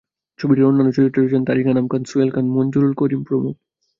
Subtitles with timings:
[0.39, 3.55] ছবিটির অন্যান্য চরিত্রে রয়েছেন তারিক আনাম খান, সোহেল খান, মঞ্জুরুল করিম প্রমুখ।